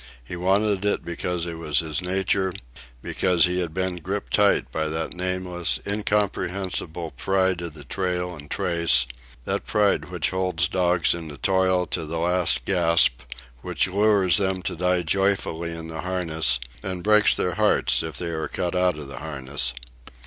[0.25, 2.53] He wanted it because it was his nature,
[3.03, 8.49] because he had been gripped tight by that nameless, incomprehensible pride of the trail and
[8.49, 13.21] trace—that pride which holds dogs in the toil to the last gasp,
[13.61, 18.29] which lures them to die joyfully in the harness, and breaks their hearts if they
[18.29, 19.71] are cut out of the harness.